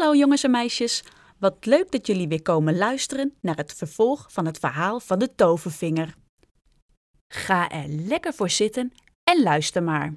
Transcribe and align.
Hallo 0.00 0.14
jongens 0.16 0.42
en 0.42 0.50
meisjes, 0.50 1.02
wat 1.38 1.66
leuk 1.66 1.90
dat 1.90 2.06
jullie 2.06 2.28
weer 2.28 2.42
komen 2.42 2.76
luisteren 2.76 3.34
naar 3.40 3.56
het 3.56 3.72
vervolg 3.72 4.32
van 4.32 4.46
het 4.46 4.58
verhaal 4.58 5.00
van 5.00 5.18
de 5.18 5.34
tovervinger. 5.34 6.16
Ga 7.32 7.70
er 7.70 7.88
lekker 7.88 8.34
voor 8.34 8.50
zitten 8.50 8.92
en 9.30 9.42
luister 9.42 9.82
maar. 9.82 10.14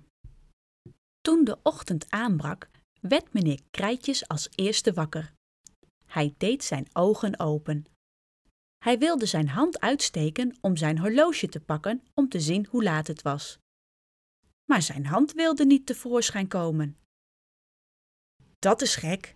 Toen 1.21 1.43
de 1.43 1.57
ochtend 1.63 2.05
aanbrak, 2.09 2.69
werd 3.01 3.33
meneer 3.33 3.59
Krijtjes 3.71 4.27
als 4.27 4.49
eerste 4.55 4.93
wakker. 4.93 5.33
Hij 6.05 6.33
deed 6.37 6.63
zijn 6.63 6.87
ogen 6.93 7.39
open. 7.39 7.85
Hij 8.83 8.97
wilde 8.97 9.25
zijn 9.25 9.49
hand 9.49 9.79
uitsteken 9.79 10.57
om 10.61 10.77
zijn 10.77 10.99
horloge 10.99 11.47
te 11.47 11.59
pakken 11.59 12.03
om 12.13 12.29
te 12.29 12.39
zien 12.39 12.67
hoe 12.69 12.83
laat 12.83 13.07
het 13.07 13.21
was. 13.21 13.57
Maar 14.65 14.81
zijn 14.81 15.05
hand 15.05 15.33
wilde 15.33 15.65
niet 15.65 15.85
tevoorschijn 15.85 16.47
komen. 16.47 16.97
Dat 18.59 18.81
is 18.81 18.95
gek, 18.95 19.35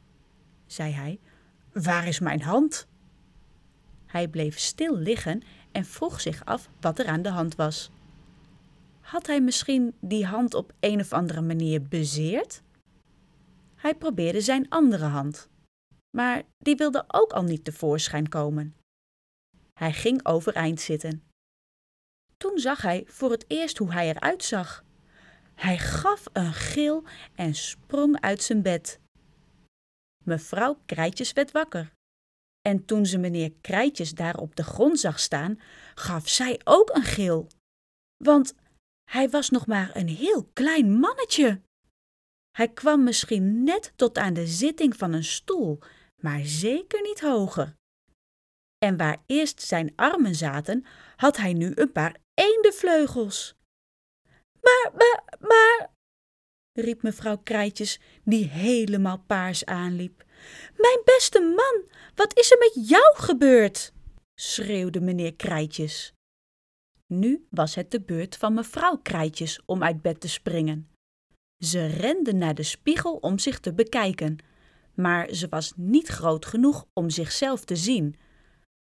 zei 0.68 0.92
hij. 0.92 1.20
Waar 1.72 2.08
is 2.08 2.20
mijn 2.20 2.42
hand? 2.42 2.88
Hij 4.06 4.28
bleef 4.28 4.60
stil 4.60 4.98
liggen 4.98 5.42
en 5.72 5.86
vroeg 5.86 6.22
zich 6.22 6.46
af 6.46 6.70
wat 6.80 7.00
er 7.00 7.08
aan 7.08 7.22
de 7.22 7.30
hand 7.30 7.56
was. 7.56 7.92
Had 9.00 9.28
hij 9.28 9.42
misschien 9.42 9.94
die 10.00 10.26
hand 10.26 10.54
op 10.54 10.74
een 10.80 11.00
of 11.00 11.14
andere 11.14 11.42
manier 11.42 11.82
bezeerd? 11.82 12.62
Hij 13.76 13.96
probeerde 13.96 14.42
zijn 14.42 14.70
andere 14.70 15.06
hand, 15.06 15.50
maar 16.18 16.44
die 16.58 16.76
wilde 16.76 17.04
ook 17.08 17.32
al 17.32 17.44
niet 17.44 17.64
tevoorschijn 17.64 18.30
komen. 18.30 18.76
Hij 19.74 19.94
ging 19.94 20.26
overeind 20.26 20.82
zitten. 20.82 21.24
Toen 22.38 22.60
zag 22.60 22.82
hij 22.82 23.04
voor 23.08 23.32
het 23.32 23.46
eerst 23.48 23.78
hoe 23.78 23.92
hij 23.92 24.10
eruit 24.10 24.44
zag. 24.44 24.84
Hij 25.56 25.78
gaf 25.78 26.24
een 26.34 26.54
gil 26.54 27.04
en 27.36 27.56
sprong 27.56 28.22
uit 28.22 28.44
zijn 28.44 28.62
bed. 28.62 29.00
Mevrouw 30.28 30.80
Krijtjes 30.86 31.34
werd 31.34 31.52
wakker. 31.52 31.92
En 32.62 32.86
toen 32.86 33.06
ze 33.06 33.18
meneer 33.18 33.52
Krijtjes 33.62 34.14
daar 34.14 34.38
op 34.38 34.56
de 34.56 34.64
grond 34.64 35.00
zag 35.00 35.20
staan, 35.20 35.60
gaf 35.96 36.30
zij 36.30 36.62
ook 36.64 36.90
een 36.96 37.04
gil. 37.04 37.48
Want 38.24 38.56
hij 39.12 39.30
was 39.30 39.50
nog 39.50 39.68
maar 39.68 39.96
een 39.96 40.08
heel 40.08 40.50
klein 40.54 41.00
mannetje. 41.00 41.62
Hij 42.52 42.68
kwam 42.68 43.04
misschien 43.04 43.64
net 43.64 43.94
tot 43.96 44.18
aan 44.18 44.34
de 44.34 44.48
zitting 44.48 44.98
van 44.98 45.14
een 45.14 45.24
stoel, 45.24 45.80
maar 46.22 46.46
zeker 46.46 47.02
niet 47.02 47.22
hoger. 47.22 47.76
En 48.78 48.98
waar 48.98 49.24
eerst 49.26 49.62
zijn 49.62 49.94
armen 49.96 50.36
zaten, 50.36 50.86
had 51.16 51.38
hij 51.38 51.54
nu 51.54 51.72
een 51.76 51.92
paar 51.92 52.16
eendenvleugels. 52.34 53.56
Maar, 54.62 54.92
maar, 54.94 55.24
maar, 55.40 55.90
riep 56.82 57.02
mevrouw 57.02 57.38
Krijtjes, 57.38 58.00
die 58.24 58.46
helemaal 58.46 59.24
paars 59.28 59.66
aanliep. 59.66 60.24
Mijn 60.78 61.00
beste 61.04 61.40
man, 61.42 62.00
wat 62.16 62.38
is 62.38 62.52
er 62.52 62.58
met 62.58 62.90
jou 62.90 63.16
gebeurd? 63.16 63.94
schreeuwde 64.36 65.02
meneer 65.02 65.36
Krijtjes. 65.36 66.14
Nu 67.08 67.48
was 67.50 67.76
het 67.76 67.92
de 67.92 68.02
beurt 68.02 68.38
van 68.38 68.54
mevrouw 68.54 68.98
Krijtjes 68.98 69.62
om 69.66 69.84
uit 69.84 70.02
bed 70.02 70.20
te 70.20 70.30
springen. 70.30 70.90
Ze 71.64 71.86
rende 71.86 72.34
naar 72.34 72.56
de 72.56 72.64
spiegel 72.64 73.16
om 73.16 73.40
zich 73.40 73.60
te 73.60 73.74
bekijken, 73.74 74.38
maar 74.94 75.34
ze 75.34 75.48
was 75.50 75.74
niet 75.76 76.08
groot 76.08 76.46
genoeg 76.46 76.86
om 76.94 77.10
zichzelf 77.10 77.66
te 77.66 77.76
zien. 77.76 78.16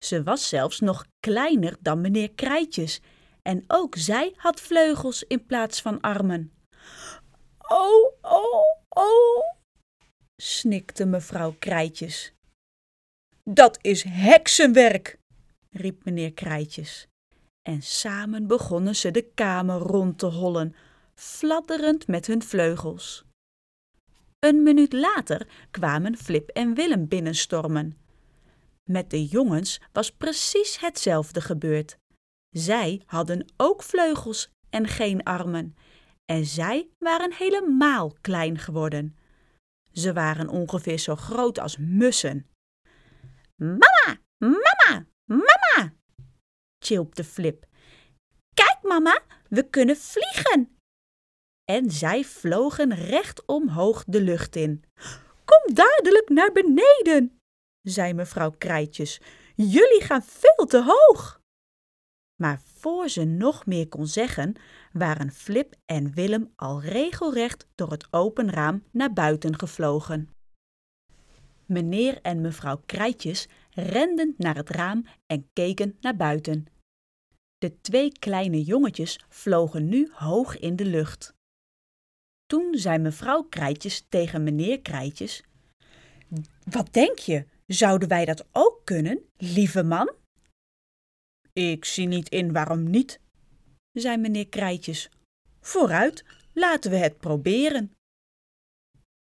Ze 0.05 0.23
was 0.23 0.48
zelfs 0.48 0.80
nog 0.80 1.06
kleiner 1.20 1.77
dan 1.80 2.00
meneer 2.00 2.30
Krijtjes 2.30 3.00
en 3.42 3.64
ook 3.67 3.97
zij 3.97 4.33
had 4.36 4.61
vleugels 4.61 5.23
in 5.23 5.47
plaats 5.47 5.83
van 5.83 6.00
armen. 6.00 6.52
Oh, 7.70 8.12
oh, 8.22 8.64
oh, 8.88 9.42
snikte 10.36 11.05
mevrouw 11.05 11.55
Krijtjes. 11.58 12.33
Dat 13.44 13.78
is 13.80 14.02
heksenwerk, 14.02 15.19
riep 15.70 16.05
meneer 16.05 16.33
Krijtjes. 16.33 17.06
En 17.62 17.83
samen 17.83 18.46
begonnen 18.46 18.96
ze 18.96 19.11
de 19.11 19.23
kamer 19.34 19.78
rond 19.78 20.18
te 20.18 20.27
hollen, 20.27 20.74
fladderend 21.14 22.07
met 22.07 22.27
hun 22.27 22.42
vleugels. 22.42 23.24
Een 24.39 24.62
minuut 24.62 24.92
later 24.92 25.48
kwamen 25.70 26.17
Flip 26.17 26.48
en 26.48 26.74
Willem 26.74 27.08
binnenstormen. 27.08 27.98
Met 28.84 29.11
de 29.11 29.27
jongens 29.27 29.80
was 29.92 30.12
precies 30.12 30.80
hetzelfde 30.80 31.40
gebeurd. 31.40 31.96
Zij 32.51 33.02
hadden 33.07 33.52
ook 33.57 33.83
vleugels 33.83 34.51
en 34.70 34.86
geen 34.86 35.23
armen, 35.23 35.77
en 36.30 36.46
zij 36.46 36.89
waren 36.98 37.33
helemaal 37.33 38.16
klein 38.20 38.58
geworden. 38.58 39.16
Ze 39.92 40.12
waren 40.12 40.48
ongeveer 40.48 40.98
zo 40.98 41.16
groot 41.16 41.58
als 41.58 41.77
mussen. 41.77 42.46
Mama, 43.56 44.20
mama, 44.39 45.06
mama, 45.24 45.94
tjilpte 46.78 47.24
Flip. 47.24 47.66
Kijk, 48.55 48.78
mama, 48.83 49.22
we 49.48 49.68
kunnen 49.70 49.96
vliegen. 49.96 50.78
En 51.64 51.90
zij 51.90 52.24
vlogen 52.24 52.95
recht 52.95 53.46
omhoog 53.46 54.05
de 54.05 54.20
lucht 54.20 54.56
in. 54.56 54.84
Kom 55.45 55.74
dadelijk 55.74 56.28
naar 56.28 56.52
beneden, 56.52 57.40
zei 57.83 58.12
mevrouw 58.12 58.50
Krijtjes. 58.50 59.20
Jullie 59.55 60.02
gaan 60.02 60.22
veel 60.22 60.66
te 60.66 60.83
hoog. 60.83 61.38
Maar 62.43 62.61
voor 62.65 63.09
ze 63.09 63.25
nog 63.25 63.67
meer 63.67 63.89
kon 63.89 64.07
zeggen, 64.07 64.55
waren 64.93 65.33
Flip 65.33 65.75
en 65.87 66.15
Willem 66.15 66.53
al 66.57 66.83
regelrecht 66.83 67.67
door 67.75 67.91
het 67.91 68.09
open 68.11 68.51
raam 68.51 68.83
naar 68.91 69.13
buiten 69.13 69.59
gevlogen. 69.59 70.29
Meneer 71.67 72.19
en 72.23 72.41
mevrouw 72.41 72.83
Krijtjes 72.87 73.49
renden 73.71 74.35
naar 74.37 74.57
het 74.57 74.71
raam 74.71 75.05
en 75.27 75.49
keken 75.53 75.97
naar 76.01 76.17
buiten. 76.17 76.67
De 77.59 77.81
twee 77.81 78.13
kleine 78.19 78.63
jongetjes 78.63 79.20
vlogen 79.29 79.89
nu 79.89 80.11
hoog 80.13 80.59
in 80.59 80.77
de 80.77 80.85
lucht. 80.85 81.35
Toen 82.47 82.75
zei 82.75 82.99
mevrouw 82.99 83.43
Krijtjes 83.43 84.07
tegen 84.09 84.43
meneer 84.43 84.81
Krijtjes: 84.81 85.45
Wat 86.65 86.93
denk 86.93 87.19
je, 87.19 87.47
zouden 87.67 88.09
wij 88.09 88.25
dat 88.25 88.47
ook 88.53 88.81
kunnen, 88.85 89.20
lieve 89.37 89.83
man? 89.83 90.17
Ik 91.53 91.85
zie 91.85 92.07
niet 92.07 92.29
in 92.29 92.53
waarom 92.53 92.91
niet, 92.91 93.20
zei 93.92 94.17
meneer 94.17 94.48
Krijtjes. 94.48 95.11
Vooruit, 95.61 96.25
laten 96.53 96.91
we 96.91 96.97
het 96.97 97.19
proberen. 97.19 97.92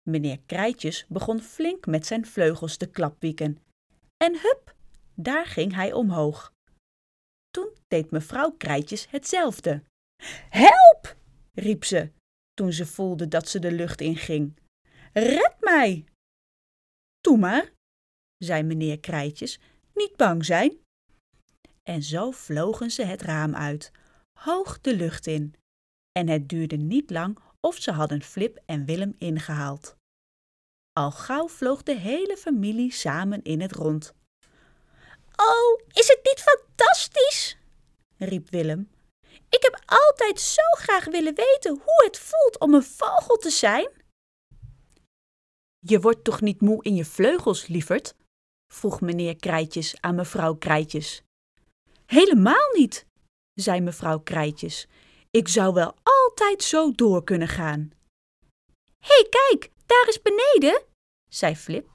Meneer 0.08 0.40
Krijtjes 0.46 1.06
begon 1.08 1.40
flink 1.40 1.86
met 1.86 2.06
zijn 2.06 2.26
vleugels 2.26 2.76
te 2.76 2.86
klapwieken. 2.86 3.58
En 4.16 4.32
hup, 4.32 4.74
daar 5.14 5.46
ging 5.46 5.74
hij 5.74 5.92
omhoog. 5.92 6.52
Toen 7.50 7.76
deed 7.88 8.10
mevrouw 8.10 8.50
Krijtjes 8.50 9.10
hetzelfde. 9.10 9.82
Help! 10.48 11.16
riep 11.54 11.84
ze, 11.84 12.10
toen 12.54 12.72
ze 12.72 12.86
voelde 12.86 13.28
dat 13.28 13.48
ze 13.48 13.58
de 13.58 13.72
lucht 13.72 14.00
inging. 14.00 14.56
Red 15.12 15.56
mij! 15.60 16.04
Doe 17.20 17.38
maar, 17.38 17.72
zei 18.36 18.62
meneer 18.62 19.00
Krijtjes, 19.00 19.60
niet 19.94 20.16
bang 20.16 20.44
zijn. 20.44 20.78
En 21.90 22.02
zo 22.02 22.30
vlogen 22.30 22.90
ze 22.90 23.04
het 23.04 23.22
raam 23.22 23.54
uit, 23.54 23.92
hoog 24.38 24.80
de 24.80 24.96
lucht 24.96 25.26
in. 25.26 25.54
En 26.12 26.28
het 26.28 26.48
duurde 26.48 26.76
niet 26.76 27.10
lang 27.10 27.38
of 27.60 27.76
ze 27.76 27.90
hadden 27.90 28.22
Flip 28.22 28.62
en 28.66 28.84
Willem 28.84 29.14
ingehaald. 29.18 29.96
Al 30.92 31.10
gauw 31.10 31.48
vloog 31.48 31.82
de 31.82 31.96
hele 31.96 32.36
familie 32.36 32.92
samen 32.92 33.42
in 33.42 33.60
het 33.60 33.72
rond. 33.72 34.14
Oh, 35.36 35.80
is 35.92 36.08
het 36.08 36.20
niet 36.22 36.42
fantastisch? 36.42 37.56
riep 38.16 38.50
Willem. 38.50 38.90
Ik 39.48 39.62
heb 39.62 39.82
altijd 39.86 40.40
zo 40.40 40.62
graag 40.70 41.04
willen 41.04 41.34
weten 41.34 41.80
hoe 41.84 42.04
het 42.04 42.18
voelt 42.18 42.58
om 42.58 42.74
een 42.74 42.82
vogel 42.82 43.36
te 43.36 43.50
zijn. 43.50 43.88
Je 45.78 46.00
wordt 46.00 46.24
toch 46.24 46.40
niet 46.40 46.60
moe 46.60 46.82
in 46.82 46.94
je 46.94 47.04
vleugels, 47.04 47.66
lieverd? 47.66 48.14
vroeg 48.72 49.00
meneer 49.00 49.36
Krijtjes 49.36 50.00
aan 50.00 50.14
mevrouw 50.14 50.54
Krijtjes. 50.54 51.22
Helemaal 52.10 52.68
niet, 52.76 53.06
zei 53.54 53.80
mevrouw 53.80 54.18
Krijtjes. 54.18 54.88
Ik 55.30 55.48
zou 55.48 55.74
wel 55.74 55.94
altijd 56.02 56.62
zo 56.62 56.92
door 56.92 57.24
kunnen 57.24 57.48
gaan. 57.48 57.90
Hé, 58.98 59.14
hey, 59.14 59.26
kijk, 59.30 59.70
daar 59.86 60.04
is 60.08 60.22
beneden, 60.22 60.82
zei 61.28 61.56
Flip. 61.56 61.88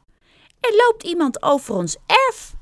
Er 0.60 0.76
loopt 0.76 1.04
iemand 1.04 1.44
over 1.44 1.76
ons 1.76 1.98
erf. 2.06 2.56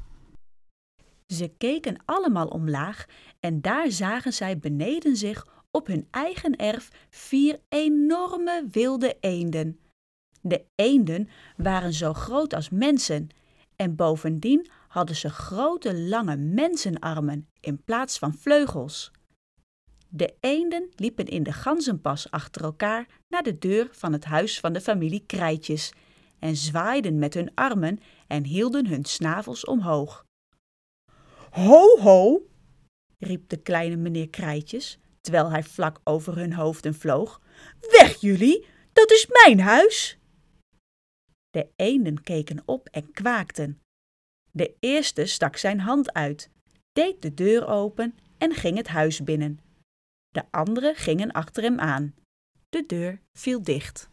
Ze 1.27 1.51
keken 1.57 2.01
allemaal 2.05 2.47
omlaag 2.47 3.05
en 3.39 3.61
daar 3.61 3.91
zagen 3.91 4.33
zij 4.33 4.57
beneden 4.57 5.15
zich 5.15 5.47
op 5.71 5.87
hun 5.87 6.07
eigen 6.11 6.55
erf 6.55 6.89
vier 7.09 7.59
enorme 7.69 8.67
wilde 8.71 9.17
eenden. 9.19 9.79
De 10.41 10.65
eenden 10.75 11.29
waren 11.57 11.93
zo 11.93 12.13
groot 12.13 12.53
als 12.53 12.69
mensen 12.69 13.29
en 13.75 13.95
bovendien 13.95 14.69
hadden 14.93 15.15
ze 15.15 15.29
grote 15.29 15.97
lange 15.99 16.35
mensenarmen 16.35 17.49
in 17.59 17.83
plaats 17.83 18.17
van 18.17 18.33
vleugels. 18.33 19.11
De 20.09 20.35
eenden 20.39 20.89
liepen 20.95 21.25
in 21.25 21.43
de 21.43 21.51
ganzenpas 21.51 22.31
achter 22.31 22.63
elkaar 22.63 23.07
naar 23.27 23.43
de 23.43 23.57
deur 23.57 23.87
van 23.91 24.13
het 24.13 24.25
huis 24.25 24.59
van 24.59 24.73
de 24.73 24.81
familie 24.81 25.23
Krijtjes 25.25 25.93
en 26.39 26.55
zwaaiden 26.55 27.19
met 27.19 27.33
hun 27.33 27.51
armen 27.53 27.99
en 28.27 28.43
hielden 28.43 28.87
hun 28.87 29.05
snavels 29.05 29.65
omhoog. 29.65 30.25
Ho, 31.49 31.99
ho, 31.99 32.47
riep 33.17 33.49
de 33.49 33.57
kleine 33.57 33.95
meneer 33.95 34.29
Krijtjes, 34.29 34.99
terwijl 35.21 35.49
hij 35.49 35.63
vlak 35.63 35.99
over 36.03 36.37
hun 36.37 36.53
hoofden 36.53 36.93
vloog. 36.93 37.41
Weg 37.79 38.21
jullie, 38.21 38.65
dat 38.91 39.11
is 39.11 39.27
mijn 39.27 39.59
huis! 39.59 40.17
De 41.49 41.67
eenden 41.75 42.23
keken 42.23 42.61
op 42.65 42.87
en 42.91 43.11
kwaakten. 43.11 43.82
De 44.55 44.75
eerste 44.79 45.25
stak 45.25 45.57
zijn 45.57 45.79
hand 45.79 46.13
uit, 46.13 46.49
deed 46.91 47.21
de 47.21 47.33
deur 47.33 47.67
open 47.67 48.15
en 48.37 48.53
ging 48.53 48.77
het 48.77 48.87
huis 48.87 49.23
binnen. 49.23 49.59
De 50.29 50.43
anderen 50.51 50.95
gingen 50.95 51.31
achter 51.31 51.63
hem 51.63 51.79
aan. 51.79 52.15
De 52.69 52.85
deur 52.85 53.21
viel 53.33 53.63
dicht. 53.63 54.09